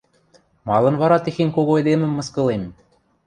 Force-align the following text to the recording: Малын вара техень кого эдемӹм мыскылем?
Малын 0.67 0.95
вара 1.01 1.17
техень 1.25 1.53
кого 1.55 1.73
эдемӹм 1.81 2.11
мыскылем? 2.17 2.63